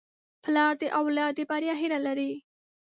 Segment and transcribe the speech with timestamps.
[0.43, 2.31] پلار د اولاد د بریا هیله لري.